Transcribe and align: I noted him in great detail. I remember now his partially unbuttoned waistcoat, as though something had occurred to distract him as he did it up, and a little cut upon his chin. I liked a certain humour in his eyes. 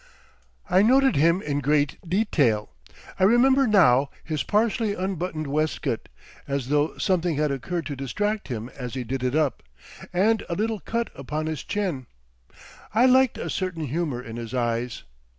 I 0.67 0.81
noted 0.81 1.15
him 1.15 1.43
in 1.43 1.59
great 1.59 1.99
detail. 2.09 2.71
I 3.19 3.23
remember 3.23 3.67
now 3.67 4.09
his 4.23 4.41
partially 4.41 4.95
unbuttoned 4.95 5.45
waistcoat, 5.45 6.09
as 6.47 6.69
though 6.69 6.97
something 6.97 7.35
had 7.35 7.51
occurred 7.51 7.85
to 7.85 7.95
distract 7.95 8.47
him 8.47 8.69
as 8.75 8.95
he 8.95 9.03
did 9.03 9.21
it 9.21 9.35
up, 9.35 9.61
and 10.11 10.43
a 10.49 10.55
little 10.55 10.79
cut 10.79 11.11
upon 11.13 11.45
his 11.45 11.61
chin. 11.63 12.07
I 12.95 13.05
liked 13.05 13.37
a 13.37 13.47
certain 13.47 13.83
humour 13.89 14.23
in 14.23 14.37
his 14.37 14.55
eyes. 14.55 15.03